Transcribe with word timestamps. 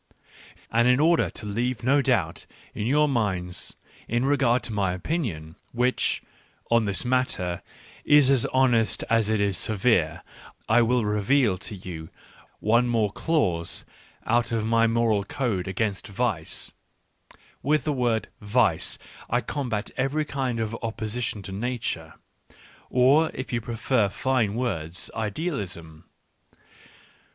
And 0.71 0.87
in 0.87 0.99
order 0.99 1.29
to 1.29 1.45
leave 1.45 1.83
no 1.83 2.01
doubt 2.01 2.47
in 2.73 2.87
your 2.87 3.07
minds 3.07 3.75
in 4.07 4.25
regard 4.25 4.63
to 4.63 4.73
my 4.73 4.93
opinion, 4.93 5.57
which, 5.73 6.23
on 6.71 6.85
this 6.85 7.05
matter, 7.05 7.61
is 8.03 8.31
as 8.31 8.47
honest 8.47 9.03
as 9.11 9.29
it 9.29 9.39
is 9.39 9.59
severe, 9.59 10.23
I 10.67 10.81
will 10.81 11.05
reveal 11.05 11.55
to 11.59 11.75
you 11.75 12.09
one 12.59 12.87
more 12.87 13.11
clause 13.11 13.85
out 14.25 14.51
of 14.51 14.65
my 14.65 14.87
moral 14.87 15.23
code 15.23 15.67
against 15.67 16.07
vice— 16.07 16.71
with 17.61 17.83
the 17.83 17.93
word" 17.93 18.27
vice" 18.41 18.97
I 19.29 19.41
combat 19.41 19.91
every 19.97 20.25
kind 20.25 20.59
of 20.59 20.75
\ 20.79 20.81
opposition 20.81 21.43
to 21.43 21.51
Nature, 21.51 22.15
or, 22.89 23.29
if 23.35 23.53
you 23.53 23.61
prefer 23.61 24.09
fine 24.09 24.55
words, 24.55 25.11
f 25.13 25.19
idealism. 25.19 26.05